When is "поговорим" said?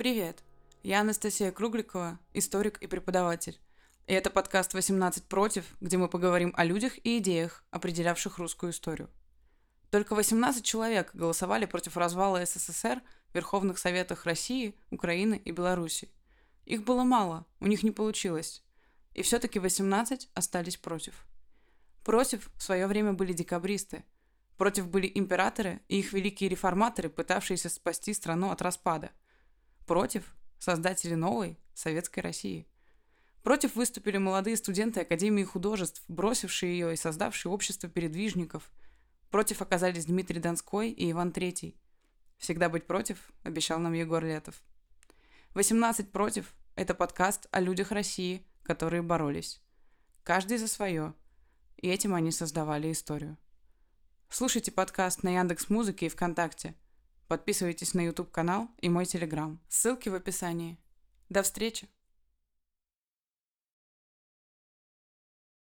6.08-6.54